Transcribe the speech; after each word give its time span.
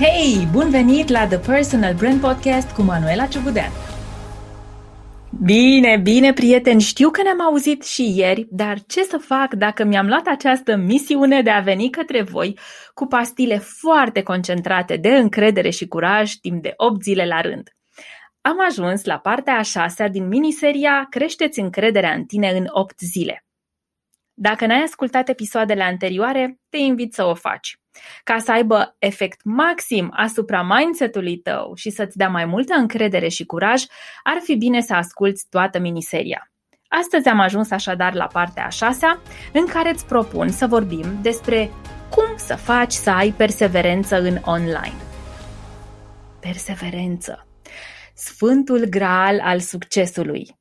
Hei, 0.00 0.48
bun 0.52 0.70
venit 0.70 1.08
la 1.08 1.26
The 1.26 1.38
Personal 1.38 1.94
Brand 1.94 2.20
Podcast 2.20 2.70
cu 2.70 2.82
Manuela 2.82 3.26
Ciugudean. 3.26 3.70
Bine, 5.42 5.96
bine, 6.02 6.32
prieteni, 6.32 6.80
știu 6.80 7.10
că 7.10 7.22
ne-am 7.22 7.40
auzit 7.40 7.84
și 7.84 8.16
ieri, 8.16 8.46
dar 8.50 8.78
ce 8.86 9.02
să 9.02 9.16
fac 9.16 9.54
dacă 9.54 9.84
mi-am 9.84 10.06
luat 10.06 10.26
această 10.26 10.76
misiune 10.76 11.42
de 11.42 11.50
a 11.50 11.60
veni 11.60 11.90
către 11.90 12.22
voi 12.22 12.58
cu 12.94 13.06
pastile 13.06 13.58
foarte 13.58 14.22
concentrate 14.22 14.96
de 14.96 15.16
încredere 15.16 15.70
și 15.70 15.86
curaj 15.86 16.32
timp 16.32 16.62
de 16.62 16.72
8 16.76 17.02
zile 17.02 17.26
la 17.26 17.40
rând? 17.40 17.68
Am 18.40 18.56
ajuns 18.68 19.04
la 19.04 19.18
partea 19.18 19.54
a 19.58 19.62
șasea 19.62 20.08
din 20.08 20.28
miniseria 20.28 21.06
Creșteți 21.10 21.60
încrederea 21.60 22.12
în 22.12 22.24
tine 22.24 22.50
în 22.50 22.64
8 22.68 22.98
zile. 22.98 23.47
Dacă 24.40 24.66
n-ai 24.66 24.82
ascultat 24.82 25.28
episoadele 25.28 25.82
anterioare, 25.82 26.58
te 26.68 26.76
invit 26.76 27.14
să 27.14 27.24
o 27.24 27.34
faci. 27.34 27.78
Ca 28.24 28.38
să 28.38 28.52
aibă 28.52 28.96
efect 28.98 29.40
maxim 29.44 30.12
asupra 30.12 30.62
mindset-ului 30.62 31.38
tău 31.38 31.74
și 31.74 31.90
să-ți 31.90 32.16
dea 32.16 32.28
mai 32.28 32.44
multă 32.44 32.74
încredere 32.74 33.28
și 33.28 33.44
curaj, 33.44 33.82
ar 34.22 34.38
fi 34.42 34.56
bine 34.56 34.80
să 34.80 34.94
asculți 34.94 35.46
toată 35.48 35.78
miniseria. 35.78 36.50
Astăzi 36.88 37.28
am 37.28 37.40
ajuns 37.40 37.70
așadar 37.70 38.14
la 38.14 38.26
partea 38.26 38.64
a 38.64 38.68
șasea, 38.68 39.20
în 39.52 39.66
care 39.66 39.90
îți 39.90 40.06
propun 40.06 40.48
să 40.48 40.66
vorbim 40.66 41.22
despre 41.22 41.70
cum 42.10 42.36
să 42.36 42.56
faci 42.56 42.92
să 42.92 43.10
ai 43.10 43.30
perseverență 43.30 44.20
în 44.20 44.38
online. 44.44 45.00
Perseverență. 46.40 47.46
Sfântul 48.14 48.84
graal 48.84 49.40
al 49.40 49.60
succesului. 49.60 50.56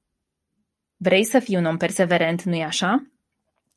Vrei 0.95 1.23
să 1.23 1.39
fii 1.39 1.55
un 1.55 1.65
om 1.65 1.77
perseverent, 1.77 2.41
nu-i 2.41 2.63
așa? 2.63 3.11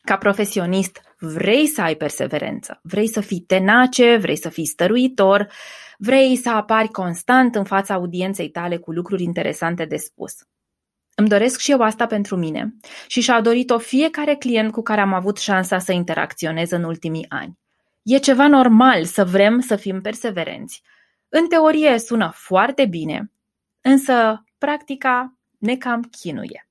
Ca 0.03 0.17
profesionist, 0.17 1.01
vrei 1.19 1.67
să 1.67 1.81
ai 1.81 1.95
perseverență, 1.95 2.81
vrei 2.83 3.09
să 3.09 3.21
fii 3.21 3.41
tenace, 3.41 4.17
vrei 4.17 4.37
să 4.37 4.49
fii 4.49 4.67
stăruitor, 4.67 5.53
vrei 5.99 6.37
să 6.37 6.51
apari 6.51 6.89
constant 6.89 7.55
în 7.55 7.65
fața 7.65 7.95
audienței 7.95 8.51
tale 8.51 8.77
cu 8.77 8.93
lucruri 8.93 9.23
interesante 9.23 9.85
de 9.85 9.97
spus. 9.97 10.33
Îmi 11.15 11.29
doresc 11.29 11.61
și 11.61 11.71
eu 11.71 11.81
asta 11.81 12.07
pentru 12.07 12.37
mine 12.37 12.75
și 13.07 13.21
și-a 13.21 13.41
dorit-o 13.41 13.79
fiecare 13.79 14.35
client 14.35 14.73
cu 14.73 14.83
care 14.83 15.01
am 15.01 15.13
avut 15.13 15.39
șansa 15.39 15.79
să 15.79 15.93
interacționez 15.93 16.71
în 16.71 16.85
ultimii 16.85 17.27
ani. 17.29 17.59
E 18.03 18.19
ceva 18.19 18.49
normal 18.49 19.05
să 19.05 19.25
vrem 19.25 19.61
să 19.61 19.77
fim 19.77 20.01
perseverenți. 20.01 20.83
În 21.29 21.49
teorie 21.49 21.99
sună 21.99 22.31
foarte 22.35 22.87
bine, 22.87 23.33
însă 23.81 24.45
practica 24.59 25.35
ne 25.59 25.77
cam 25.77 26.03
chinuie. 26.03 26.69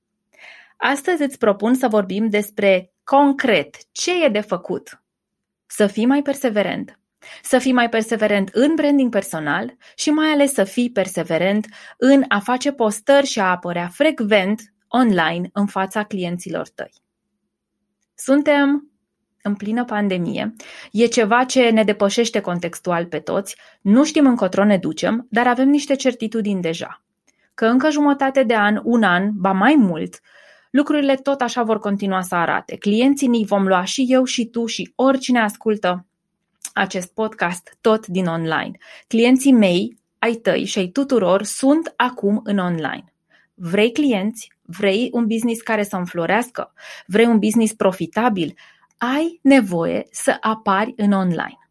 Astăzi 0.76 1.22
îți 1.22 1.38
propun 1.38 1.74
să 1.74 1.88
vorbim 1.88 2.28
despre 2.28 2.92
concret 3.16 3.76
ce 3.92 4.24
e 4.24 4.28
de 4.28 4.40
făcut. 4.40 5.02
Să 5.66 5.86
fii 5.86 6.06
mai 6.06 6.22
perseverent. 6.22 6.98
Să 7.42 7.58
fii 7.58 7.72
mai 7.72 7.88
perseverent 7.88 8.48
în 8.52 8.74
branding 8.74 9.10
personal 9.10 9.76
și 9.94 10.10
mai 10.10 10.28
ales 10.28 10.52
să 10.52 10.64
fii 10.64 10.90
perseverent 10.90 11.66
în 11.98 12.24
a 12.28 12.38
face 12.38 12.72
postări 12.72 13.26
și 13.26 13.40
a 13.40 13.50
apărea 13.50 13.88
frecvent 13.88 14.60
online 14.88 15.50
în 15.52 15.66
fața 15.66 16.04
clienților 16.04 16.68
tăi. 16.68 16.92
Suntem 18.14 18.90
în 19.42 19.54
plină 19.54 19.84
pandemie. 19.84 20.54
E 20.92 21.06
ceva 21.06 21.44
ce 21.44 21.70
ne 21.70 21.84
depășește 21.84 22.40
contextual 22.40 23.06
pe 23.06 23.18
toți, 23.18 23.56
nu 23.80 24.04
știm 24.04 24.26
încotro 24.26 24.64
ne 24.64 24.78
ducem, 24.78 25.26
dar 25.30 25.46
avem 25.46 25.68
niște 25.68 25.94
certitudini 25.94 26.60
deja. 26.60 27.02
Că 27.54 27.66
încă 27.66 27.90
jumătate 27.90 28.42
de 28.42 28.54
an, 28.54 28.80
un 28.84 29.02
an, 29.02 29.30
ba 29.32 29.52
mai 29.52 29.74
mult, 29.74 30.20
lucrurile 30.70 31.14
tot 31.14 31.40
așa 31.40 31.62
vor 31.62 31.78
continua 31.78 32.20
să 32.20 32.34
arate. 32.34 32.76
Clienții 32.76 33.28
ni 33.28 33.44
vom 33.44 33.66
lua 33.66 33.84
și 33.84 34.06
eu 34.08 34.24
și 34.24 34.46
tu 34.46 34.66
și 34.66 34.92
oricine 34.94 35.40
ascultă 35.40 36.06
acest 36.72 37.14
podcast 37.14 37.76
tot 37.80 38.06
din 38.06 38.26
online. 38.26 38.70
Clienții 39.06 39.52
mei, 39.52 39.98
ai 40.18 40.32
tăi 40.32 40.64
și 40.64 40.78
ai 40.78 40.88
tuturor 40.88 41.42
sunt 41.42 41.92
acum 41.96 42.40
în 42.44 42.58
online. 42.58 43.14
Vrei 43.54 43.92
clienți? 43.92 44.52
Vrei 44.62 45.08
un 45.12 45.26
business 45.26 45.60
care 45.60 45.82
să 45.82 45.96
înflorească? 45.96 46.72
Vrei 47.06 47.26
un 47.26 47.38
business 47.38 47.72
profitabil? 47.72 48.54
Ai 48.98 49.38
nevoie 49.42 50.06
să 50.10 50.36
apari 50.40 50.92
în 50.96 51.12
online. 51.12 51.68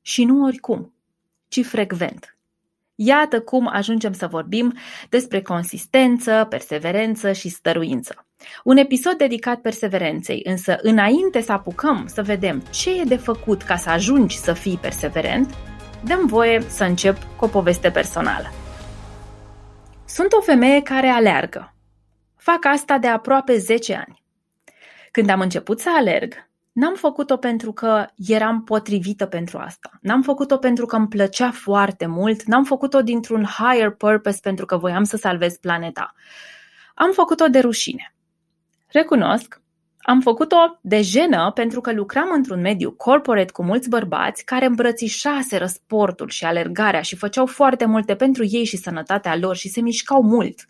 Și 0.00 0.24
nu 0.24 0.44
oricum, 0.44 0.94
ci 1.48 1.64
frecvent. 1.64 2.36
Iată 3.04 3.40
cum 3.40 3.68
ajungem 3.72 4.12
să 4.12 4.26
vorbim 4.26 4.74
despre 5.08 5.42
consistență, 5.42 6.46
perseverență 6.48 7.32
și 7.32 7.48
stăruință. 7.48 8.26
Un 8.64 8.76
episod 8.76 9.12
dedicat 9.12 9.60
perseverenței, 9.60 10.40
însă 10.44 10.78
înainte 10.82 11.40
să 11.40 11.52
apucăm 11.52 12.04
să 12.06 12.22
vedem 12.22 12.62
ce 12.70 13.00
e 13.00 13.04
de 13.04 13.16
făcut 13.16 13.62
ca 13.62 13.76
să 13.76 13.90
ajungi 13.90 14.38
să 14.38 14.52
fii 14.52 14.78
perseverent, 14.80 15.54
dăm 16.04 16.26
voie 16.26 16.60
să 16.68 16.84
încep 16.84 17.16
cu 17.36 17.44
o 17.44 17.48
poveste 17.48 17.90
personală. 17.90 18.52
Sunt 20.04 20.32
o 20.32 20.40
femeie 20.40 20.82
care 20.82 21.06
aleargă. 21.06 21.74
Fac 22.36 22.64
asta 22.64 22.98
de 22.98 23.06
aproape 23.06 23.58
10 23.58 23.94
ani. 23.94 24.22
Când 25.10 25.28
am 25.28 25.40
început 25.40 25.80
să 25.80 25.88
alerg, 25.96 26.50
N-am 26.72 26.94
făcut-o 26.94 27.36
pentru 27.36 27.72
că 27.72 28.06
eram 28.16 28.64
potrivită 28.64 29.26
pentru 29.26 29.58
asta. 29.58 29.90
N-am 30.00 30.22
făcut-o 30.22 30.56
pentru 30.56 30.86
că 30.86 30.96
îmi 30.96 31.08
plăcea 31.08 31.50
foarte 31.50 32.06
mult. 32.06 32.42
N-am 32.42 32.64
făcut-o 32.64 33.02
dintr-un 33.02 33.44
higher 33.44 33.90
purpose 33.90 34.38
pentru 34.42 34.66
că 34.66 34.76
voiam 34.76 35.04
să 35.04 35.16
salvez 35.16 35.56
planeta. 35.56 36.14
Am 36.94 37.12
făcut-o 37.12 37.48
de 37.48 37.58
rușine. 37.58 38.14
Recunosc, 38.86 39.62
am 39.98 40.20
făcut-o 40.20 40.78
de 40.80 41.02
jenă 41.02 41.50
pentru 41.54 41.80
că 41.80 41.92
lucram 41.92 42.30
într-un 42.32 42.60
mediu 42.60 42.92
corporate 42.92 43.52
cu 43.52 43.62
mulți 43.62 43.88
bărbați 43.88 44.44
care 44.44 44.66
îmbrățișaseră 44.66 45.66
sportul 45.66 46.28
și 46.28 46.44
alergarea 46.44 47.00
și 47.00 47.16
făceau 47.16 47.46
foarte 47.46 47.84
multe 47.84 48.14
pentru 48.14 48.44
ei 48.44 48.64
și 48.64 48.76
sănătatea 48.76 49.36
lor 49.36 49.56
și 49.56 49.68
se 49.68 49.80
mișcau 49.80 50.22
mult. 50.22 50.66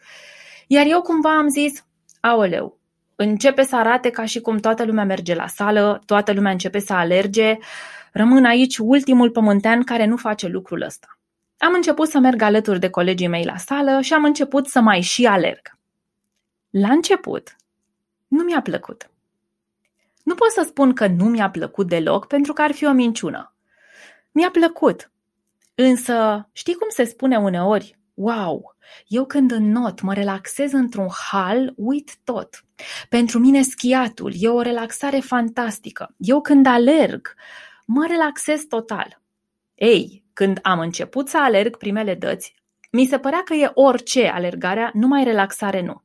Iar 0.66 0.86
eu 0.88 1.00
cumva 1.00 1.36
am 1.36 1.48
zis, 1.48 1.86
aoleu, 2.20 2.78
începe 3.22 3.62
să 3.62 3.76
arate 3.76 4.10
ca 4.10 4.24
și 4.24 4.40
cum 4.40 4.58
toată 4.58 4.84
lumea 4.84 5.04
merge 5.04 5.34
la 5.34 5.46
sală, 5.46 6.02
toată 6.06 6.32
lumea 6.32 6.52
începe 6.52 6.78
să 6.78 6.92
alerge, 6.92 7.58
rămân 8.12 8.44
aici 8.44 8.78
ultimul 8.78 9.30
pământean 9.30 9.82
care 9.82 10.06
nu 10.06 10.16
face 10.16 10.46
lucrul 10.46 10.82
ăsta. 10.82 11.18
Am 11.58 11.72
început 11.74 12.08
să 12.08 12.18
merg 12.18 12.42
alături 12.42 12.80
de 12.80 12.90
colegii 12.90 13.28
mei 13.28 13.44
la 13.44 13.56
sală 13.56 14.00
și 14.00 14.12
am 14.12 14.24
început 14.24 14.66
să 14.68 14.80
mai 14.80 15.00
și 15.00 15.26
alerg. 15.26 15.78
La 16.70 16.88
început, 16.88 17.56
nu 18.28 18.42
mi-a 18.42 18.60
plăcut. 18.60 19.10
Nu 20.22 20.34
pot 20.34 20.50
să 20.50 20.64
spun 20.66 20.92
că 20.92 21.06
nu 21.06 21.24
mi-a 21.24 21.50
plăcut 21.50 21.88
deloc 21.88 22.26
pentru 22.26 22.52
că 22.52 22.62
ar 22.62 22.72
fi 22.72 22.84
o 22.84 22.92
minciună. 22.92 23.54
Mi-a 24.32 24.50
plăcut. 24.50 25.10
Însă, 25.74 26.48
știi 26.52 26.74
cum 26.74 26.88
se 26.90 27.04
spune 27.04 27.36
uneori? 27.36 27.98
Wow! 28.22 28.76
Eu 29.06 29.26
când 29.26 29.50
înnot, 29.50 30.00
mă 30.00 30.14
relaxez 30.14 30.72
într-un 30.72 31.08
hal, 31.30 31.72
uit 31.76 32.16
tot. 32.24 32.64
Pentru 33.08 33.38
mine 33.38 33.62
schiatul 33.62 34.32
e 34.36 34.48
o 34.48 34.60
relaxare 34.60 35.18
fantastică. 35.18 36.14
Eu 36.16 36.40
când 36.40 36.66
alerg, 36.66 37.34
mă 37.86 38.06
relaxez 38.08 38.62
total. 38.68 39.20
Ei, 39.74 40.24
când 40.32 40.58
am 40.62 40.78
început 40.78 41.28
să 41.28 41.38
alerg 41.38 41.76
primele 41.76 42.14
dăți, 42.14 42.54
mi 42.90 43.06
se 43.06 43.18
părea 43.18 43.42
că 43.44 43.54
e 43.54 43.70
orice 43.74 44.28
alergarea, 44.28 44.90
numai 44.94 45.24
relaxare 45.24 45.82
nu. 45.82 46.02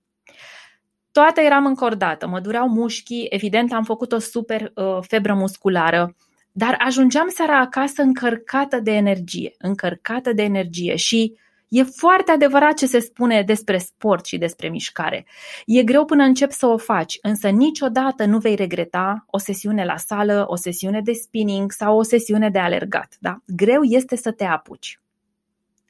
Toată 1.12 1.42
eram 1.42 1.66
încordată, 1.66 2.28
mă 2.28 2.40
dureau 2.40 2.70
mușchii, 2.70 3.26
evident 3.30 3.74
am 3.74 3.84
făcut 3.84 4.12
o 4.12 4.20
super 4.20 4.72
uh, 4.76 4.98
febră 5.02 5.34
musculară, 5.34 6.16
dar 6.52 6.76
ajungeam 6.80 7.30
seara 7.30 7.60
acasă 7.60 8.02
încărcată 8.02 8.80
de 8.80 8.92
energie, 8.92 9.54
încărcată 9.58 10.34
de 10.34 10.44
energie 10.44 10.96
și 10.96 11.38
E 11.70 11.84
foarte 11.84 12.32
adevărat 12.32 12.74
ce 12.74 12.86
se 12.86 13.00
spune 13.00 13.42
despre 13.42 13.78
sport 13.78 14.26
și 14.26 14.38
despre 14.38 14.70
mișcare. 14.70 15.26
E 15.66 15.84
greu 15.84 16.06
până 16.06 16.24
încep 16.24 16.52
să 16.52 16.66
o 16.66 16.78
faci, 16.78 17.18
însă 17.22 17.50
niciodată 17.50 18.26
nu 18.26 18.38
vei 18.38 18.56
regreta 18.56 19.26
o 19.28 19.38
sesiune 19.38 19.86
la 19.86 19.98
sală, 19.98 20.46
o 20.48 20.56
sesiune 20.56 21.02
de 21.02 21.14
spinning 21.14 21.72
sau 21.72 21.98
o 21.98 22.04
sesiune 22.04 22.50
de 22.50 22.60
alergat. 22.60 23.16
Da? 23.20 23.38
Greu 23.46 23.84
este 23.84 24.16
să 24.16 24.32
te 24.32 24.44
apuci. 24.44 25.00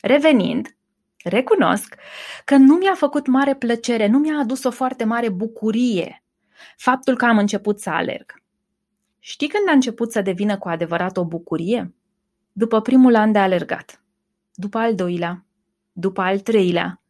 Revenind, 0.01 0.75
recunosc 1.24 1.95
că 2.45 2.56
nu 2.56 2.75
mi-a 2.75 2.94
făcut 2.95 3.27
mare 3.27 3.56
plăcere, 3.56 4.07
nu 4.07 4.18
mi-a 4.18 4.38
adus 4.38 4.63
o 4.63 4.71
foarte 4.71 5.03
mare 5.03 5.29
bucurie 5.29 6.21
faptul 6.77 7.15
că 7.15 7.25
am 7.25 7.38
început 7.38 7.79
să 7.79 7.89
alerg. 7.89 8.41
Știi 9.19 9.47
când 9.47 9.69
a 9.69 9.71
început 9.71 10.12
să 10.12 10.21
devină 10.21 10.57
cu 10.57 10.68
adevărat 10.68 11.18
o 11.18 11.25
bucurie? 11.25 11.95
După 12.51 12.81
primul 12.81 13.15
an 13.15 13.31
de 13.31 13.39
alergat, 13.39 14.03
după 14.53 14.77
al 14.77 14.95
doilea, 14.95 15.45
după 15.99 16.21
al 16.21 16.39
treilea. 16.39 17.01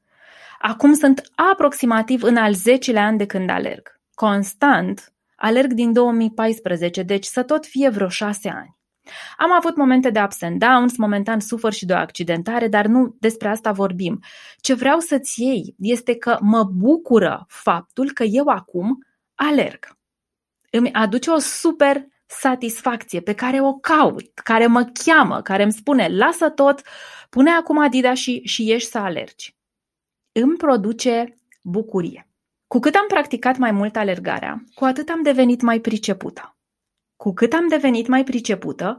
Acum 0.60 0.94
sunt 0.94 1.32
aproximativ 1.36 2.24
în 2.24 2.38
al 2.38 2.54
zecelea 2.54 3.06
an 3.06 3.18
de 3.18 3.26
când 3.26 3.50
alerg. 3.50 4.00
Constant, 4.14 5.14
alerg 5.36 5.74
din 5.74 5.94
2014, 5.94 7.04
deci 7.04 7.26
să 7.26 7.44
tot 7.44 7.66
fie 7.66 7.90
vreo 7.90 8.08
șase 8.08 8.50
ani. 8.50 8.76
Am 9.38 9.52
avut 9.52 9.76
momente 9.76 10.10
de 10.10 10.22
ups 10.24 10.42
and 10.42 10.60
downs, 10.60 10.98
momentan 10.98 11.40
sufăr 11.40 11.74
și 11.74 11.86
de 11.86 11.94
o 11.94 11.98
accidentare, 11.98 12.68
dar 12.68 12.86
nu 12.86 13.16
despre 13.20 13.48
asta 13.48 13.72
vorbim. 13.72 14.24
Ce 14.58 14.74
vreau 14.74 15.00
să-ți 15.00 15.44
iei 15.44 15.76
este 15.78 16.16
că 16.16 16.38
mă 16.42 16.64
bucură 16.64 17.46
faptul 17.48 18.12
că 18.12 18.24
eu 18.24 18.48
acum 18.48 19.06
alerg. 19.36 19.98
Îmi 20.72 20.94
aduce 20.94 21.30
o 21.30 21.38
super 21.38 22.06
satisfacție 22.28 23.22
pe 23.22 23.34
care 23.34 23.62
o 23.62 23.74
caut, 23.74 24.40
care 24.44 24.68
mă 24.68 24.92
cheamă, 25.06 25.42
care 25.42 25.64
îmi 25.64 25.74
spune 25.74 26.08
lasă 26.08 26.50
tot, 26.50 26.82
pune 27.30 27.50
acum 27.50 27.80
Adidas 27.80 28.18
și, 28.18 28.42
și 28.44 28.68
ieși 28.68 28.86
să 28.86 28.98
alergi. 28.98 29.56
Îmi 30.32 30.58
produce 30.58 31.40
bucurie. 31.62 32.30
Cu 32.68 32.80
cât 32.80 32.96
am 32.96 33.06
practicat 33.08 33.58
mai 33.58 33.72
mult 33.72 33.96
alergarea, 33.96 34.64
cu 34.74 34.86
atât 34.86 35.10
am 35.10 35.22
devenit 35.22 35.62
mai 35.62 35.80
pricepută. 35.80 36.58
Cu 37.16 37.34
cât 37.34 37.54
am 37.54 37.68
devenit 37.68 38.08
mai 38.08 38.24
pricepută, 38.24 38.98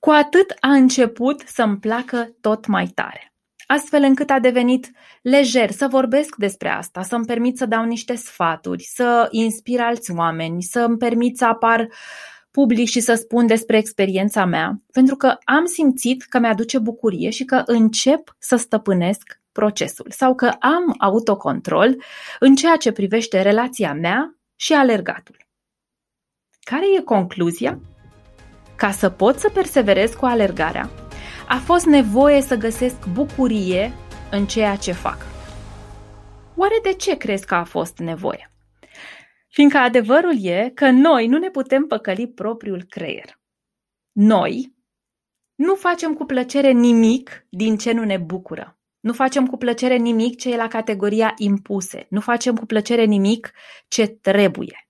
cu 0.00 0.10
atât 0.10 0.56
a 0.60 0.72
început 0.72 1.40
să-mi 1.46 1.78
placă 1.78 2.36
tot 2.40 2.66
mai 2.66 2.86
tare. 2.86 3.32
Astfel 3.66 4.02
încât 4.02 4.30
a 4.30 4.38
devenit 4.38 4.90
lejer 5.22 5.70
să 5.70 5.86
vorbesc 5.88 6.36
despre 6.36 6.68
asta, 6.68 7.02
să-mi 7.02 7.24
permit 7.24 7.56
să 7.56 7.66
dau 7.66 7.84
niște 7.84 8.14
sfaturi, 8.14 8.82
să 8.82 9.28
inspir 9.30 9.80
alți 9.80 10.12
oameni, 10.12 10.62
să-mi 10.62 10.96
permit 10.96 11.36
să 11.36 11.44
apar 11.44 11.88
public 12.60 12.88
și 12.88 13.00
să 13.00 13.14
spun 13.14 13.46
despre 13.46 13.76
experiența 13.76 14.44
mea, 14.44 14.82
pentru 14.92 15.16
că 15.16 15.36
am 15.44 15.64
simțit 15.66 16.22
că 16.22 16.38
mi-aduce 16.38 16.78
bucurie 16.78 17.30
și 17.30 17.44
că 17.44 17.62
încep 17.66 18.36
să 18.38 18.56
stăpânesc 18.56 19.40
procesul 19.52 20.06
sau 20.10 20.34
că 20.34 20.46
am 20.46 20.94
autocontrol 20.98 22.02
în 22.38 22.54
ceea 22.54 22.76
ce 22.76 22.92
privește 22.92 23.42
relația 23.42 23.94
mea 23.94 24.38
și 24.56 24.72
alergatul. 24.72 25.36
Care 26.60 26.84
e 26.96 27.02
concluzia? 27.02 27.80
Ca 28.76 28.90
să 28.90 29.08
pot 29.10 29.38
să 29.38 29.50
perseverez 29.54 30.12
cu 30.14 30.24
alergarea, 30.24 30.90
a 31.48 31.56
fost 31.56 31.86
nevoie 31.86 32.40
să 32.40 32.54
găsesc 32.54 33.06
bucurie 33.12 33.92
în 34.30 34.46
ceea 34.46 34.76
ce 34.76 34.92
fac. 34.92 35.18
Oare 36.56 36.78
de 36.82 36.92
ce 36.92 37.16
crezi 37.16 37.46
că 37.46 37.54
a 37.54 37.64
fost 37.64 37.98
nevoie? 37.98 38.52
Fiindcă 39.58 39.78
adevărul 39.78 40.44
e 40.44 40.70
că 40.74 40.90
noi 40.90 41.26
nu 41.26 41.38
ne 41.38 41.50
putem 41.50 41.86
păcăli 41.86 42.28
propriul 42.28 42.84
creier. 42.88 43.40
Noi 44.12 44.74
nu 45.54 45.74
facem 45.74 46.14
cu 46.14 46.24
plăcere 46.24 46.70
nimic 46.70 47.46
din 47.48 47.76
ce 47.76 47.92
nu 47.92 48.04
ne 48.04 48.16
bucură. 48.16 48.78
Nu 49.00 49.12
facem 49.12 49.46
cu 49.46 49.56
plăcere 49.56 49.96
nimic 49.96 50.38
ce 50.38 50.52
e 50.52 50.56
la 50.56 50.68
categoria 50.68 51.34
impuse. 51.36 52.06
Nu 52.10 52.20
facem 52.20 52.56
cu 52.56 52.66
plăcere 52.66 53.04
nimic 53.04 53.52
ce 53.88 54.06
trebuie. 54.06 54.88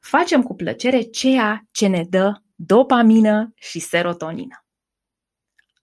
Facem 0.00 0.42
cu 0.42 0.54
plăcere 0.54 1.00
ceea 1.00 1.66
ce 1.70 1.86
ne 1.86 2.04
dă 2.08 2.32
dopamină 2.54 3.52
și 3.54 3.78
serotonină. 3.78 4.64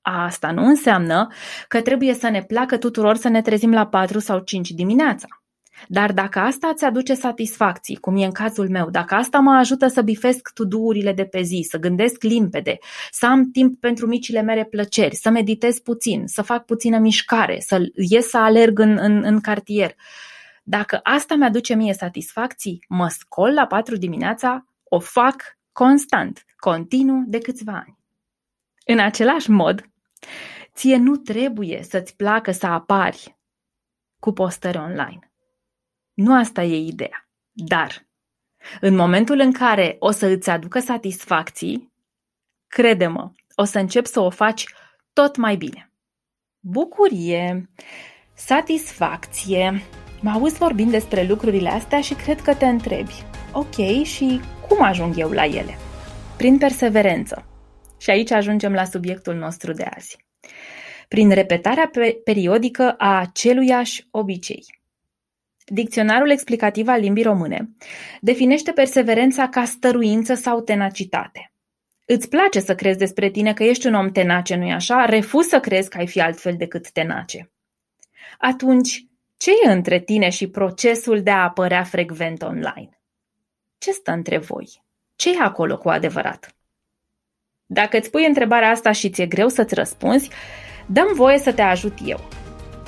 Asta 0.01 0.51
nu 0.51 0.63
înseamnă 0.63 1.27
că 1.67 1.81
trebuie 1.81 2.13
să 2.13 2.29
ne 2.29 2.43
placă 2.43 2.77
tuturor 2.77 3.15
să 3.15 3.27
ne 3.27 3.41
trezim 3.41 3.71
la 3.71 3.87
4 3.87 4.19
sau 4.19 4.39
5 4.39 4.69
dimineața. 4.69 5.40
Dar 5.87 6.11
dacă 6.11 6.39
asta 6.39 6.67
îți 6.67 6.85
aduce 6.85 7.13
satisfacții, 7.13 7.95
cum 7.95 8.17
e 8.17 8.25
în 8.25 8.31
cazul 8.31 8.69
meu, 8.69 8.89
dacă 8.89 9.15
asta 9.15 9.39
mă 9.39 9.51
ajută 9.51 9.87
să 9.87 10.01
bifesc 10.01 10.53
tuduurile 10.53 11.13
de 11.13 11.25
pe 11.25 11.41
zi, 11.41 11.67
să 11.69 11.77
gândesc 11.77 12.23
limpede, 12.23 12.77
să 13.11 13.25
am 13.25 13.51
timp 13.51 13.79
pentru 13.79 14.07
micile 14.07 14.41
mele 14.41 14.63
plăceri, 14.63 15.15
să 15.15 15.29
meditez 15.29 15.79
puțin, 15.79 16.23
să 16.25 16.41
fac 16.41 16.65
puțină 16.65 16.97
mișcare, 16.97 17.59
să 17.59 17.91
ies 17.95 18.27
să 18.27 18.37
alerg 18.37 18.79
în, 18.79 18.97
în, 19.01 19.23
în 19.23 19.39
cartier, 19.39 19.95
dacă 20.63 20.99
asta 21.03 21.35
mi-aduce 21.35 21.73
mie 21.73 21.93
satisfacții, 21.93 22.85
mă 22.87 23.07
scol 23.07 23.53
la 23.53 23.65
4 23.65 23.95
dimineața, 23.95 24.65
o 24.83 24.99
fac 24.99 25.57
constant, 25.71 26.45
continuu 26.57 27.23
de 27.27 27.37
câțiva 27.37 27.71
ani. 27.71 27.97
În 28.85 28.99
același 28.99 29.49
mod, 29.49 29.89
ție 30.73 30.97
nu 30.97 31.15
trebuie 31.15 31.83
să-ți 31.83 32.15
placă 32.15 32.51
să 32.51 32.65
apari 32.65 33.37
cu 34.19 34.31
postări 34.31 34.77
online. 34.77 35.30
Nu 36.13 36.35
asta 36.35 36.63
e 36.63 36.85
ideea. 36.85 37.29
Dar, 37.51 38.05
în 38.81 38.95
momentul 38.95 39.39
în 39.39 39.51
care 39.51 39.95
o 39.99 40.11
să 40.11 40.25
îți 40.25 40.49
aducă 40.49 40.79
satisfacții, 40.79 41.93
crede-mă, 42.67 43.31
o 43.55 43.63
să 43.63 43.79
începi 43.79 44.07
să 44.07 44.19
o 44.19 44.29
faci 44.29 44.65
tot 45.13 45.35
mai 45.35 45.55
bine. 45.55 45.91
Bucurie, 46.59 47.69
satisfacție. 48.33 49.81
Mă 50.21 50.29
auzi 50.29 50.57
vorbind 50.57 50.91
despre 50.91 51.23
lucrurile 51.23 51.69
astea 51.69 52.01
și 52.01 52.13
cred 52.13 52.41
că 52.41 52.55
te 52.55 52.65
întrebi. 52.65 53.23
Ok, 53.53 54.03
și 54.03 54.39
cum 54.67 54.83
ajung 54.83 55.17
eu 55.17 55.31
la 55.31 55.45
ele? 55.45 55.77
Prin 56.37 56.57
perseverență. 56.57 57.45
Și 57.97 58.09
aici 58.09 58.31
ajungem 58.31 58.73
la 58.73 58.83
subiectul 58.85 59.35
nostru 59.35 59.73
de 59.73 59.83
azi. 59.83 60.17
Prin 61.07 61.29
repetarea 61.29 61.91
periodică 62.23 62.91
a 62.97 63.19
aceluiași 63.19 64.07
obicei. 64.11 64.80
Dicționarul 65.65 66.29
explicativ 66.29 66.87
al 66.87 66.99
limbii 66.99 67.23
române 67.23 67.69
definește 68.21 68.71
perseverența 68.71 69.49
ca 69.49 69.65
stăruință 69.65 70.33
sau 70.33 70.61
tenacitate. 70.61 71.51
Îți 72.05 72.29
place 72.29 72.59
să 72.59 72.75
crezi 72.75 72.97
despre 72.97 73.29
tine 73.29 73.53
că 73.53 73.63
ești 73.63 73.87
un 73.87 73.93
om 73.93 74.11
tenace, 74.11 74.55
nu-i 74.55 74.71
așa? 74.71 75.05
Refuz 75.05 75.45
să 75.45 75.59
crezi 75.59 75.89
că 75.89 75.97
ai 75.97 76.07
fi 76.07 76.21
altfel 76.21 76.55
decât 76.57 76.91
tenace. 76.91 77.51
Atunci, 78.37 79.05
ce 79.37 79.51
e 79.65 79.71
între 79.71 79.99
tine 79.99 80.29
și 80.29 80.49
procesul 80.49 81.21
de 81.21 81.31
a 81.31 81.43
apărea 81.43 81.83
frecvent 81.83 82.41
online? 82.41 83.01
Ce 83.77 83.91
stă 83.91 84.11
între 84.11 84.37
voi? 84.37 84.83
Ce 85.15 85.29
e 85.29 85.41
acolo 85.41 85.77
cu 85.77 85.89
adevărat? 85.89 86.55
Dacă 87.65 87.97
îți 87.97 88.09
pui 88.09 88.25
întrebarea 88.25 88.69
asta 88.69 88.91
și 88.91 89.09
ți-e 89.09 89.25
greu 89.25 89.47
să-ți 89.47 89.73
răspunzi, 89.73 90.29
dăm 90.85 91.13
voie 91.13 91.37
să 91.37 91.53
te 91.53 91.61
ajut 91.61 91.97
eu– 92.05 92.19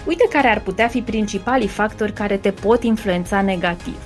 Uite 0.08 0.28
care 0.30 0.48
ar 0.48 0.62
putea 0.62 0.88
fi 0.88 1.02
principalii 1.02 1.68
factori 1.68 2.14
care 2.14 2.38
te 2.38 2.52
pot 2.52 2.84
influența 2.84 3.42
negativ. 3.42 3.98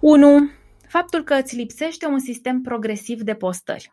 1. 0.00 0.50
Faptul 0.88 1.22
că 1.22 1.34
îți 1.34 1.56
lipsește 1.56 2.06
un 2.06 2.18
sistem 2.18 2.60
progresiv 2.60 3.20
de 3.20 3.34
postări. 3.34 3.92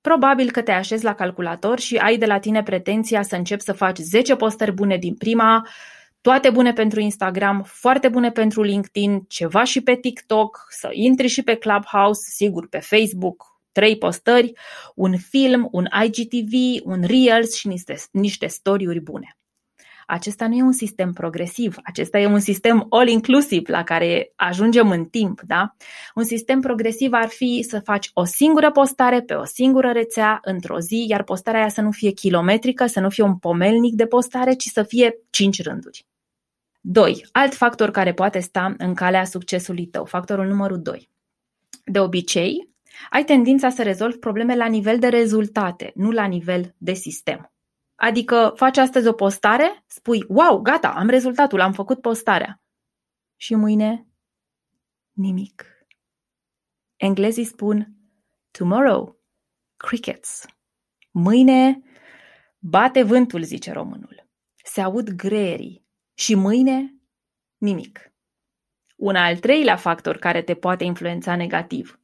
Probabil 0.00 0.50
că 0.50 0.62
te 0.62 0.72
așezi 0.72 1.04
la 1.04 1.14
calculator 1.14 1.78
și 1.78 1.96
ai 1.96 2.16
de 2.18 2.26
la 2.26 2.38
tine 2.38 2.62
pretenția 2.62 3.22
să 3.22 3.36
începi 3.36 3.62
să 3.62 3.72
faci 3.72 3.96
10 3.96 4.36
postări 4.36 4.72
bune 4.72 4.96
din 4.96 5.14
prima, 5.14 5.66
toate 6.20 6.50
bune 6.50 6.72
pentru 6.72 7.00
Instagram, 7.00 7.62
foarte 7.62 8.08
bune 8.08 8.30
pentru 8.30 8.62
LinkedIn, 8.62 9.24
ceva 9.28 9.64
și 9.64 9.80
pe 9.80 9.94
TikTok, 9.94 10.66
să 10.68 10.88
intri 10.92 11.26
și 11.26 11.42
pe 11.42 11.54
Clubhouse, 11.54 12.30
sigur 12.30 12.68
pe 12.68 12.78
Facebook, 12.78 13.53
trei 13.74 13.98
postări, 13.98 14.52
un 14.94 15.16
film, 15.16 15.68
un 15.72 15.86
IGTV, 16.04 16.52
un 16.84 17.02
Reels 17.06 17.54
și 17.54 17.66
niște, 17.66 17.96
niște 18.10 18.46
story-uri 18.46 19.00
bune. 19.00 19.36
Acesta 20.06 20.48
nu 20.48 20.54
e 20.54 20.62
un 20.62 20.72
sistem 20.72 21.12
progresiv, 21.12 21.76
acesta 21.84 22.18
e 22.18 22.26
un 22.26 22.40
sistem 22.40 22.86
all-inclusive 22.90 23.72
la 23.72 23.82
care 23.82 24.32
ajungem 24.36 24.90
în 24.90 25.04
timp. 25.04 25.40
Da? 25.40 25.76
Un 26.14 26.24
sistem 26.24 26.60
progresiv 26.60 27.12
ar 27.12 27.28
fi 27.28 27.64
să 27.68 27.80
faci 27.80 28.10
o 28.12 28.24
singură 28.24 28.70
postare 28.70 29.20
pe 29.20 29.34
o 29.34 29.44
singură 29.44 29.90
rețea 29.90 30.38
într-o 30.42 30.78
zi, 30.78 31.04
iar 31.08 31.22
postarea 31.22 31.60
aia 31.60 31.68
să 31.68 31.80
nu 31.80 31.90
fie 31.90 32.10
kilometrică, 32.10 32.86
să 32.86 33.00
nu 33.00 33.10
fie 33.10 33.24
un 33.24 33.36
pomelnic 33.36 33.94
de 33.94 34.06
postare, 34.06 34.52
ci 34.52 34.64
să 34.66 34.82
fie 34.82 35.18
cinci 35.30 35.62
rânduri. 35.62 36.06
2. 36.80 37.26
Alt 37.32 37.54
factor 37.54 37.90
care 37.90 38.12
poate 38.12 38.38
sta 38.38 38.74
în 38.78 38.94
calea 38.94 39.24
succesului 39.24 39.86
tău, 39.86 40.04
factorul 40.04 40.46
numărul 40.46 40.82
2. 40.82 41.10
De 41.84 42.00
obicei, 42.00 42.73
ai 43.10 43.24
tendința 43.24 43.68
să 43.68 43.82
rezolvi 43.82 44.18
probleme 44.18 44.56
la 44.56 44.66
nivel 44.66 44.98
de 44.98 45.08
rezultate, 45.08 45.92
nu 45.94 46.10
la 46.10 46.24
nivel 46.24 46.74
de 46.78 46.92
sistem. 46.92 47.52
Adică 47.94 48.52
faci 48.56 48.76
astăzi 48.76 49.06
o 49.06 49.12
postare, 49.12 49.84
spui, 49.86 50.24
wow, 50.28 50.60
gata, 50.60 50.88
am 50.88 51.08
rezultatul, 51.08 51.60
am 51.60 51.72
făcut 51.72 52.00
postarea. 52.00 52.62
Și 53.36 53.54
mâine, 53.54 54.06
nimic. 55.12 55.64
Englezii 56.96 57.44
spun, 57.44 57.94
tomorrow, 58.50 59.20
crickets. 59.76 60.46
Mâine, 61.10 61.82
bate 62.58 63.02
vântul, 63.02 63.42
zice 63.42 63.72
românul. 63.72 64.28
Se 64.64 64.80
aud 64.80 65.10
greierii. 65.10 65.84
Și 66.14 66.34
mâine, 66.34 66.94
nimic. 67.56 68.12
Un 68.96 69.16
al 69.16 69.38
treilea 69.38 69.76
factor 69.76 70.16
care 70.16 70.42
te 70.42 70.54
poate 70.54 70.84
influența 70.84 71.36
negativ– 71.36 71.98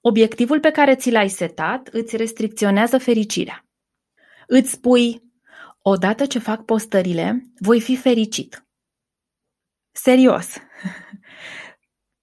Obiectivul 0.00 0.60
pe 0.60 0.70
care 0.70 0.94
ți 0.94 1.10
l-ai 1.10 1.28
setat 1.28 1.88
îți 1.88 2.16
restricționează 2.16 2.98
fericirea. 2.98 3.64
Îți 4.46 4.70
spui, 4.70 5.22
odată 5.82 6.26
ce 6.26 6.38
fac 6.38 6.64
postările, 6.64 7.50
voi 7.58 7.80
fi 7.80 7.96
fericit. 7.96 8.64
Serios. 9.92 10.56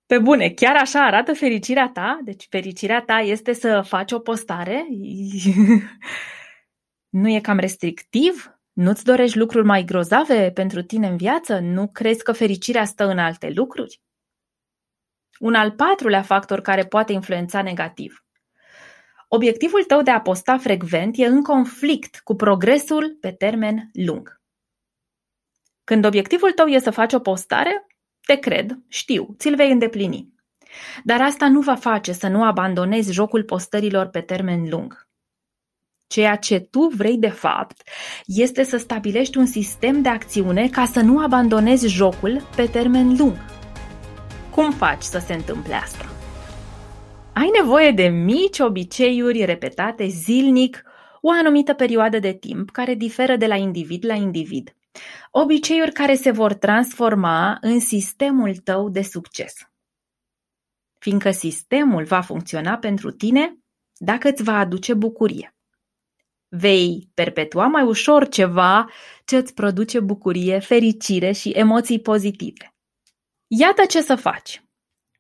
Pe 0.06 0.20
bune, 0.20 0.50
chiar 0.50 0.76
așa 0.76 1.06
arată 1.06 1.34
fericirea 1.34 1.90
ta? 1.90 2.20
Deci 2.24 2.48
fericirea 2.50 3.02
ta 3.02 3.18
este 3.18 3.54
să 3.54 3.82
faci 3.88 4.12
o 4.12 4.20
postare? 4.20 4.88
nu 7.20 7.30
e 7.30 7.40
cam 7.40 7.58
restrictiv? 7.58 8.52
Nu-ți 8.74 9.04
dorești 9.04 9.38
lucruri 9.38 9.66
mai 9.66 9.84
grozave 9.84 10.52
pentru 10.52 10.82
tine 10.82 11.08
în 11.08 11.18
viață? 11.18 11.60
Nu 11.60 11.88
crezi 11.88 12.24
că 12.24 12.32
fericirea 12.32 12.86
stă 12.86 13.08
în 13.08 13.18
alte 13.18 13.50
lucruri? 13.50 14.02
Un 15.40 15.54
al 15.54 15.72
patrulea 15.72 16.22
factor 16.22 16.62
care 16.62 16.86
poate 16.86 17.14
influența 17.14 17.62
negativ. 17.62 18.26
Obiectivul 19.28 19.84
tău 19.84 20.02
de 20.02 20.12
a 20.12 20.22
posta 20.22 20.58
frecvent 20.58 21.18
e 21.18 21.26
în 21.26 21.42
conflict 21.42 22.20
cu 22.24 22.36
progresul 22.36 23.18
pe 23.22 23.32
termen 23.32 23.90
lung. 23.94 24.42
Când 25.84 26.06
obiectivul 26.06 26.52
tău 26.52 26.66
e 26.66 26.80
să 26.80 26.90
faci 26.90 27.14
o 27.14 27.20
postare, 27.20 27.88
te 28.26 28.36
cred, 28.36 28.80
știu, 28.88 29.36
ți-l 29.38 29.56
vei 29.56 29.72
îndeplini. 29.72 30.34
Dar 31.04 31.22
asta 31.22 31.50
nu 31.50 31.62
va 31.62 31.76
face 31.76 32.12
să 32.12 32.28
nu 32.28 32.44
abandonezi 32.44 33.12
jocul 33.12 33.44
postărilor 33.44 34.06
pe 34.08 34.22
termen 34.22 34.70
lung. 34.70 35.08
Ceea 36.08 36.36
ce 36.36 36.60
tu 36.60 36.88
vrei 36.88 37.18
de 37.18 37.30
fapt 37.30 37.82
este 38.26 38.64
să 38.64 38.78
stabilești 38.78 39.38
un 39.38 39.46
sistem 39.46 40.02
de 40.02 40.10
acțiune 40.10 40.70
ca 40.70 40.86
să 40.86 41.02
nu 41.02 41.20
abandonezi 41.20 41.88
jocul 41.88 42.42
pe 42.56 42.66
termen 42.66 43.18
lung. 43.18 43.57
Cum 44.58 44.72
faci 44.72 45.02
să 45.02 45.20
se 45.20 45.34
întâmple 45.34 45.74
asta? 45.74 46.06
Ai 47.34 47.50
nevoie 47.62 47.92
de 47.92 48.08
mici 48.08 48.60
obiceiuri 48.60 49.46
repetate 49.46 50.08
zilnic 50.08 50.84
o 51.22 51.32
anumită 51.32 51.74
perioadă 51.74 52.20
de 52.20 52.34
timp 52.34 52.70
care 52.70 52.94
diferă 52.94 53.36
de 53.36 53.48
la 53.48 53.56
individ 53.56 54.06
la 54.06 54.14
individ. 54.14 54.76
Obiceiuri 55.32 55.92
care 55.92 56.16
se 56.16 56.32
vor 56.32 56.54
transforma 56.54 57.58
în 57.62 57.80
sistemul 57.80 58.56
tău 58.56 58.90
de 58.90 59.02
succes. 59.02 59.54
Fiindcă 61.00 61.32
sistemul 61.32 62.04
va 62.04 62.22
funcționa 62.22 62.78
pentru 62.78 63.12
tine 63.12 63.58
dacă 63.98 64.30
îți 64.30 64.44
va 64.44 64.58
aduce 64.58 64.94
bucurie. 64.94 65.56
Vei 66.48 67.10
perpetua 67.14 67.68
mai 67.68 67.84
ușor 67.84 68.28
ceva 68.28 68.90
ce 69.26 69.38
îți 69.38 69.54
produce 69.54 70.00
bucurie, 70.00 70.60
fericire 70.60 71.32
și 71.32 71.50
emoții 71.50 72.00
pozitive. 72.00 72.72
Iată 73.48 73.86
ce 73.86 74.02
să 74.02 74.16
faci. 74.16 74.64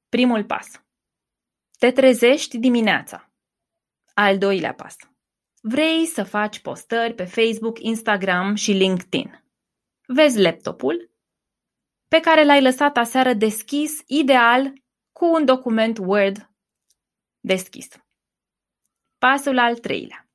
Primul 0.10 0.46
pas. 0.46 0.82
Te 1.80 1.92
trezești 1.92 2.58
dimineața. 2.58 3.32
Al 4.14 4.38
doilea 4.38 4.74
pas. 4.74 4.96
Vrei 5.62 6.06
să 6.06 6.24
faci 6.24 6.60
postări 6.60 7.14
pe 7.14 7.26
Facebook, 7.26 7.80
Instagram 7.80 8.56
și 8.56 8.72
LinkedIn. 8.72 9.44
Vezi 10.08 10.40
laptopul 10.40 11.12
pe 12.08 12.20
care 12.20 12.44
l-ai 12.44 12.62
lăsat 12.62 12.98
aseară 12.98 13.34
deschis, 13.34 14.02
ideal, 14.06 14.74
cu 15.12 15.26
un 15.26 15.46
document 15.46 15.98
Word 15.98 16.50
deschis. 17.40 17.88
Pasul 19.18 19.58
al 19.58 19.78
treilea. 19.78 20.30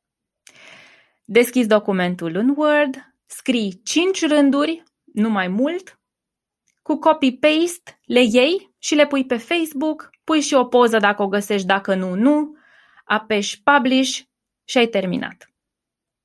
Deschizi 1.25 1.69
documentul 1.69 2.35
în 2.35 2.55
Word, 2.57 3.15
scrii 3.27 3.81
5 3.83 4.27
rânduri, 4.27 4.83
nu 5.05 5.31
mai 5.31 5.49
mult, 5.49 6.01
cu 6.83 6.99
copy-paste 6.99 8.01
le 8.05 8.21
iei 8.21 8.75
și 8.79 8.95
le 8.95 9.07
pui 9.07 9.27
pe 9.27 9.37
Facebook, 9.37 10.11
pui 10.25 10.41
și 10.41 10.55
o 10.55 10.65
poză 10.65 10.99
dacă 10.99 11.23
o 11.23 11.29
găsești, 11.29 11.67
dacă 11.67 11.95
nu, 11.95 12.15
nu, 12.15 12.57
apeși 13.05 13.62
publish 13.62 14.21
și 14.65 14.79
ai 14.79 14.87
terminat. 14.87 15.51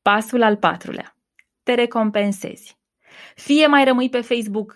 Pasul 0.02 0.42
al 0.42 0.58
patrulea. 0.58 1.16
Te 1.64 1.74
recompensezi. 1.74 2.77
Fie 3.36 3.68
mai 3.68 3.84
rămâi 3.84 4.10
pe 4.10 4.22
Facebook 4.22 4.74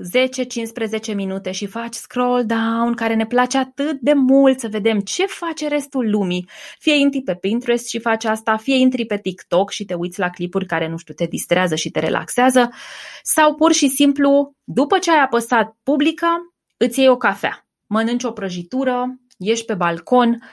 10-15 1.11 1.15
minute 1.15 1.51
și 1.51 1.65
faci 1.65 1.93
scroll 1.93 2.45
down, 2.45 2.93
care 2.93 3.15
ne 3.15 3.25
place 3.25 3.57
atât 3.57 3.99
de 3.99 4.13
mult 4.13 4.59
să 4.59 4.67
vedem 4.67 4.99
ce 4.99 5.25
face 5.25 5.67
restul 5.67 6.09
lumii. 6.09 6.49
Fie 6.79 6.95
intri 6.95 7.21
pe 7.21 7.35
Pinterest 7.35 7.87
și 7.87 7.99
faci 7.99 8.25
asta, 8.25 8.57
fie 8.57 8.75
intri 8.75 9.05
pe 9.05 9.17
TikTok 9.17 9.71
și 9.71 9.85
te 9.85 9.93
uiți 9.93 10.19
la 10.19 10.29
clipuri 10.29 10.65
care, 10.65 10.87
nu 10.87 10.97
știu, 10.97 11.13
te 11.13 11.25
distrează 11.25 11.75
și 11.75 11.89
te 11.89 11.99
relaxează, 11.99 12.69
sau 13.23 13.55
pur 13.55 13.71
și 13.71 13.87
simplu, 13.87 14.55
după 14.63 14.97
ce 14.97 15.11
ai 15.11 15.21
apăsat 15.23 15.77
publică, 15.83 16.27
îți 16.77 16.99
iei 16.99 17.09
o 17.09 17.17
cafea, 17.17 17.67
mănânci 17.87 18.23
o 18.23 18.31
prăjitură, 18.31 19.19
ieși 19.37 19.65
pe 19.65 19.73
balcon, 19.73 20.43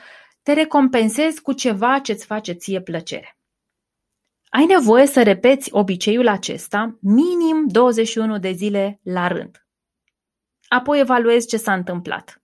te 0.42 0.52
recompensezi 0.52 1.42
cu 1.42 1.52
ceva 1.52 1.98
ce 1.98 2.12
îți 2.12 2.26
face 2.26 2.52
ție 2.52 2.80
plăcere. 2.80 3.37
Ai 4.50 4.66
nevoie 4.66 5.06
să 5.06 5.22
repeți 5.22 5.68
obiceiul 5.72 6.28
acesta 6.28 6.98
minim 7.00 7.66
21 7.66 8.38
de 8.38 8.52
zile 8.52 9.00
la 9.02 9.28
rând. 9.28 9.66
Apoi 10.68 11.00
evaluezi 11.00 11.46
ce 11.46 11.56
s-a 11.56 11.72
întâmplat. 11.72 12.42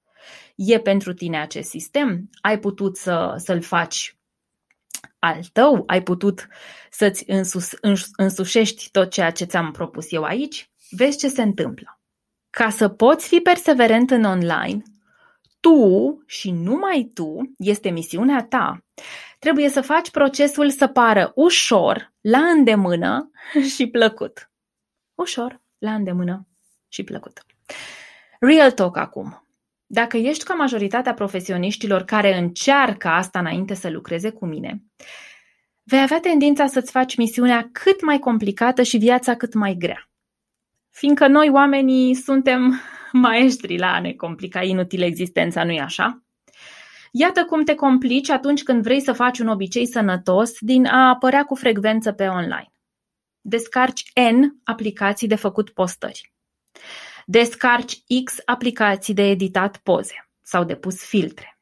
E 0.54 0.78
pentru 0.78 1.12
tine 1.12 1.40
acest 1.40 1.68
sistem? 1.68 2.30
Ai 2.40 2.58
putut 2.58 2.96
să, 2.96 3.34
să-l 3.36 3.60
faci 3.60 4.16
al 5.18 5.44
tău? 5.52 5.82
Ai 5.86 6.02
putut 6.02 6.48
să-ți 6.90 7.24
însus, 7.30 7.70
însușești 8.16 8.88
tot 8.90 9.10
ceea 9.10 9.30
ce 9.30 9.44
ți-am 9.44 9.70
propus 9.70 10.12
eu 10.12 10.22
aici? 10.22 10.70
Vezi 10.90 11.18
ce 11.18 11.28
se 11.28 11.42
întâmplă. 11.42 12.00
Ca 12.50 12.70
să 12.70 12.88
poți 12.88 13.28
fi 13.28 13.40
perseverent 13.40 14.10
în 14.10 14.24
online, 14.24 14.82
tu 15.64 16.22
și 16.26 16.50
numai 16.50 17.10
tu, 17.14 17.52
este 17.58 17.90
misiunea 17.90 18.46
ta, 18.48 18.84
trebuie 19.38 19.68
să 19.68 19.80
faci 19.80 20.10
procesul 20.10 20.70
să 20.70 20.86
pară 20.86 21.32
ușor, 21.34 22.12
la 22.20 22.38
îndemână 22.38 23.30
și 23.74 23.86
plăcut. 23.86 24.50
Ușor, 25.14 25.60
la 25.78 25.94
îndemână 25.94 26.46
și 26.88 27.02
plăcut. 27.02 27.46
Real 28.40 28.70
talk 28.70 28.96
acum. 28.96 29.46
Dacă 29.86 30.16
ești 30.16 30.44
ca 30.44 30.54
majoritatea 30.54 31.14
profesioniștilor 31.14 32.02
care 32.02 32.38
încearcă 32.38 33.08
asta 33.08 33.38
înainte 33.38 33.74
să 33.74 33.90
lucreze 33.90 34.30
cu 34.30 34.46
mine, 34.46 34.82
vei 35.82 36.02
avea 36.02 36.20
tendința 36.20 36.66
să-ți 36.66 36.90
faci 36.90 37.16
misiunea 37.16 37.68
cât 37.72 38.02
mai 38.02 38.18
complicată 38.18 38.82
și 38.82 38.96
viața 38.96 39.34
cât 39.34 39.54
mai 39.54 39.74
grea. 39.78 40.08
Fiindcă 40.90 41.26
noi 41.26 41.48
oamenii 41.48 42.14
suntem 42.14 42.80
maestri 43.14 43.78
la 43.78 43.92
a 43.92 44.00
ne 44.00 44.12
complica 44.12 44.62
inutil 44.62 45.02
existența, 45.02 45.64
nu-i 45.64 45.80
așa? 45.80 46.22
Iată 47.12 47.44
cum 47.44 47.64
te 47.64 47.74
complici 47.74 48.28
atunci 48.28 48.62
când 48.62 48.82
vrei 48.82 49.00
să 49.00 49.12
faci 49.12 49.38
un 49.38 49.48
obicei 49.48 49.86
sănătos 49.86 50.52
din 50.58 50.86
a 50.86 51.08
apărea 51.08 51.44
cu 51.44 51.54
frecvență 51.54 52.12
pe 52.12 52.26
online. 52.26 52.72
Descarci 53.40 54.12
N 54.32 54.60
aplicații 54.64 55.28
de 55.28 55.34
făcut 55.34 55.70
postări. 55.70 56.32
Descarci 57.26 58.02
X 58.24 58.36
aplicații 58.44 59.14
de 59.14 59.22
editat 59.22 59.76
poze 59.76 60.28
sau 60.42 60.64
de 60.64 60.76
pus 60.76 61.04
filtre. 61.04 61.58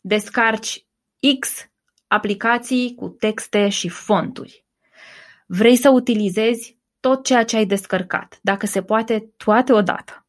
Descarci 0.00 0.86
X 1.38 1.70
aplicații 2.06 2.94
cu 2.94 3.08
texte 3.08 3.68
și 3.68 3.88
fonturi. 3.88 4.64
Vrei 5.46 5.76
să 5.76 5.90
utilizezi 5.90 6.78
tot 7.00 7.24
ceea 7.24 7.44
ce 7.44 7.56
ai 7.56 7.66
descărcat, 7.66 8.38
dacă 8.42 8.66
se 8.66 8.82
poate 8.82 9.32
toate 9.36 9.72
odată. 9.72 10.23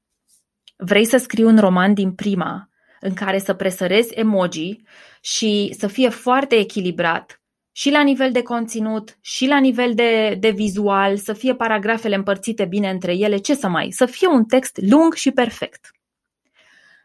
Vrei 0.78 1.06
să 1.06 1.18
scrii 1.18 1.44
un 1.44 1.60
roman 1.60 1.94
din 1.94 2.12
prima, 2.12 2.70
în 3.00 3.14
care 3.14 3.40
să 3.40 3.54
presărezi 3.54 4.14
emoji 4.14 4.82
și 5.22 5.76
să 5.78 5.88
fie 5.88 6.10
foarte 6.10 6.56
echilibrat 6.56 7.42
și 7.72 7.90
la 7.90 8.02
nivel 8.02 8.32
de 8.32 8.42
conținut, 8.42 9.18
și 9.22 9.48
la 9.48 9.60
nivel 9.60 9.94
de, 9.94 10.38
de 10.40 10.50
vizual, 10.50 11.18
să 11.18 11.34
fie 11.34 11.56
paragrafele 11.56 12.16
împărțite 12.16 12.66
bine 12.66 12.90
între 12.90 13.14
ele, 13.14 13.38
ce 13.38 13.56
să 13.56 13.68
mai, 13.68 13.92
să 13.92 14.06
fie 14.06 14.28
un 14.28 14.46
text 14.46 14.80
lung 14.90 15.14
și 15.14 15.32
perfect. 15.32 15.92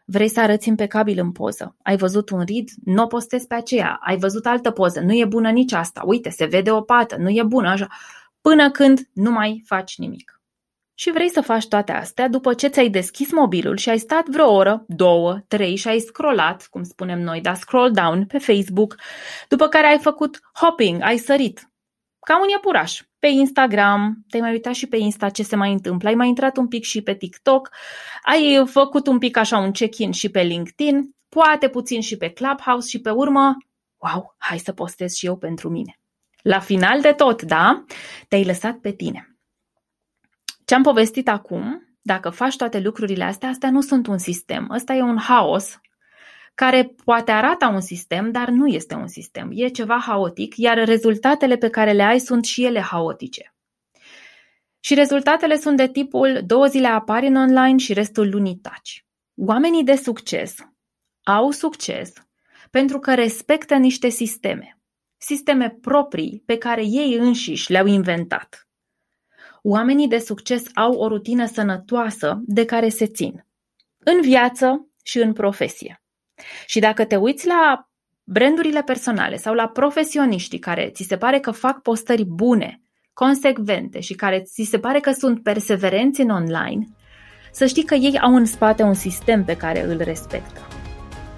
Vrei 0.05 0.27
să 0.27 0.39
arăți 0.39 0.67
impecabil 0.67 1.19
în 1.19 1.31
poză. 1.31 1.75
Ai 1.83 1.97
văzut 1.97 2.29
un 2.29 2.41
rid, 2.41 2.69
nu 2.83 3.03
o 3.03 3.07
postezi 3.07 3.47
pe 3.47 3.55
aceea. 3.55 3.99
Ai 4.01 4.17
văzut 4.17 4.45
altă 4.45 4.71
poză, 4.71 4.99
nu 4.99 5.13
e 5.13 5.25
bună 5.25 5.49
nici 5.49 5.73
asta. 5.73 6.01
Uite, 6.05 6.29
se 6.29 6.45
vede 6.45 6.71
o 6.71 6.81
pată, 6.81 7.15
nu 7.15 7.29
e 7.29 7.43
bună 7.43 7.69
așa. 7.69 7.87
Până 8.41 8.71
când 8.71 9.09
nu 9.13 9.31
mai 9.31 9.63
faci 9.65 9.97
nimic 9.97 10.40
și 11.01 11.11
vrei 11.11 11.29
să 11.29 11.41
faci 11.41 11.67
toate 11.67 11.91
astea 11.91 12.27
după 12.27 12.53
ce 12.53 12.67
ți-ai 12.67 12.89
deschis 12.89 13.31
mobilul 13.31 13.77
și 13.77 13.89
ai 13.89 13.97
stat 13.97 14.27
vreo 14.27 14.51
oră, 14.51 14.83
două, 14.87 15.39
trei 15.47 15.75
și 15.75 15.87
ai 15.87 15.99
scrollat, 15.99 16.67
cum 16.69 16.83
spunem 16.83 17.19
noi, 17.19 17.41
da 17.41 17.53
scroll 17.53 17.91
down 17.91 18.25
pe 18.25 18.37
Facebook, 18.37 18.95
după 19.49 19.67
care 19.67 19.87
ai 19.87 19.99
făcut 19.99 20.39
hopping, 20.53 21.01
ai 21.01 21.17
sărit, 21.17 21.71
ca 22.25 22.41
un 22.41 22.47
iepuraș, 22.49 23.01
pe 23.19 23.27
Instagram, 23.27 24.25
te-ai 24.29 24.41
mai 24.41 24.51
uitat 24.51 24.73
și 24.73 24.87
pe 24.87 24.97
Insta 24.97 25.29
ce 25.29 25.43
se 25.43 25.55
mai 25.55 25.71
întâmplă, 25.71 26.07
ai 26.07 26.15
mai 26.15 26.27
intrat 26.27 26.57
un 26.57 26.67
pic 26.67 26.83
și 26.83 27.01
pe 27.01 27.13
TikTok, 27.13 27.69
ai 28.23 28.63
făcut 28.65 29.07
un 29.07 29.17
pic 29.17 29.37
așa 29.37 29.57
un 29.57 29.71
check-in 29.71 30.11
și 30.11 30.29
pe 30.29 30.41
LinkedIn, 30.41 31.15
poate 31.29 31.69
puțin 31.69 32.01
și 32.01 32.17
pe 32.17 32.29
Clubhouse 32.29 32.89
și 32.89 32.99
pe 32.99 33.09
urmă, 33.09 33.57
wow, 33.97 34.35
hai 34.37 34.57
să 34.57 34.71
postez 34.71 35.13
și 35.13 35.25
eu 35.25 35.37
pentru 35.37 35.69
mine. 35.69 35.99
La 36.41 36.59
final 36.59 37.01
de 37.01 37.11
tot, 37.11 37.41
da, 37.41 37.83
te-ai 38.27 38.45
lăsat 38.45 38.75
pe 38.77 38.91
tine. 38.91 39.30
Ce 40.71 40.77
am 40.77 40.83
povestit 40.83 41.27
acum, 41.27 41.95
dacă 42.01 42.29
faci 42.29 42.55
toate 42.55 42.79
lucrurile 42.79 43.23
astea, 43.23 43.49
astea 43.49 43.71
nu 43.71 43.81
sunt 43.81 44.07
un 44.07 44.17
sistem. 44.17 44.69
Ăsta 44.69 44.93
e 44.93 45.01
un 45.01 45.17
haos 45.17 45.79
care 46.53 46.95
poate 47.03 47.31
arata 47.31 47.67
un 47.67 47.81
sistem, 47.81 48.31
dar 48.31 48.49
nu 48.49 48.67
este 48.67 48.95
un 48.95 49.07
sistem. 49.07 49.51
E 49.53 49.67
ceva 49.67 49.97
haotic, 49.97 50.57
iar 50.57 50.85
rezultatele 50.85 51.57
pe 51.57 51.69
care 51.69 51.91
le 51.91 52.03
ai 52.03 52.19
sunt 52.19 52.45
și 52.45 52.65
ele 52.65 52.79
haotice. 52.79 53.53
Și 54.79 54.93
rezultatele 54.93 55.57
sunt 55.57 55.77
de 55.77 55.87
tipul 55.87 56.41
două 56.45 56.65
zile 56.65 56.87
apari 56.87 57.27
în 57.27 57.35
online 57.35 57.77
și 57.77 57.93
restul 57.93 58.29
lunii 58.29 58.59
taci. 58.61 59.05
Oamenii 59.35 59.83
de 59.83 59.95
succes 59.95 60.55
au 61.23 61.49
succes 61.49 62.13
pentru 62.69 62.99
că 62.99 63.13
respectă 63.13 63.75
niște 63.75 64.09
sisteme. 64.09 64.79
Sisteme 65.17 65.69
proprii 65.81 66.43
pe 66.45 66.57
care 66.57 66.81
ei 66.85 67.13
înșiși 67.13 67.71
le-au 67.71 67.85
inventat. 67.85 68.65
Oamenii 69.61 70.07
de 70.07 70.17
succes 70.17 70.63
au 70.73 70.93
o 70.93 71.07
rutină 71.07 71.45
sănătoasă 71.45 72.41
de 72.45 72.65
care 72.65 72.89
se 72.89 73.05
țin, 73.05 73.45
în 73.97 74.21
viață 74.21 74.87
și 75.03 75.17
în 75.19 75.33
profesie. 75.33 76.03
Și 76.65 76.79
dacă 76.79 77.05
te 77.05 77.15
uiți 77.15 77.47
la 77.47 77.89
brandurile 78.23 78.81
personale 78.81 79.37
sau 79.37 79.53
la 79.53 79.67
profesioniștii 79.67 80.59
care 80.59 80.89
ți 80.93 81.03
se 81.03 81.17
pare 81.17 81.39
că 81.39 81.51
fac 81.51 81.81
postări 81.81 82.25
bune, 82.25 82.81
consecvente 83.13 83.99
și 83.99 84.13
care 84.13 84.41
ți 84.41 84.67
se 84.69 84.79
pare 84.79 84.99
că 84.99 85.11
sunt 85.11 85.43
perseverenți 85.43 86.21
în 86.21 86.29
online, 86.29 86.87
să 87.51 87.65
știi 87.65 87.83
că 87.83 87.95
ei 87.95 88.19
au 88.19 88.35
în 88.35 88.45
spate 88.45 88.83
un 88.83 88.93
sistem 88.93 89.43
pe 89.43 89.57
care 89.57 89.83
îl 89.83 89.97
respectă. 89.97 90.67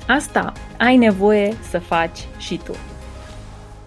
Asta 0.07 0.53
ai 0.77 0.97
nevoie 0.97 1.53
să 1.69 1.79
faci 1.79 2.19
și 2.37 2.59
tu. 2.63 2.75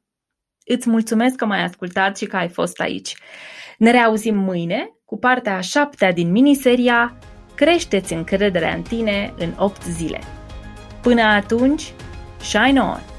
Îți 0.65 0.89
mulțumesc 0.89 1.35
că 1.35 1.45
m-ai 1.45 1.63
ascultat 1.63 2.17
și 2.17 2.25
că 2.25 2.35
ai 2.35 2.49
fost 2.49 2.79
aici. 2.79 3.15
Ne 3.77 3.91
reauzim 3.91 4.37
mâine 4.37 4.89
cu 5.05 5.17
partea 5.17 5.55
a 5.55 5.61
șaptea 5.61 6.11
din 6.11 6.31
miniseria 6.31 7.17
Creșteți 7.55 8.13
încrederea 8.13 8.73
în 8.73 8.81
tine 8.81 9.33
în 9.37 9.53
8 9.57 9.83
zile. 9.83 10.19
Până 11.01 11.21
atunci, 11.21 11.93
shine 12.41 12.79
on! 12.79 13.14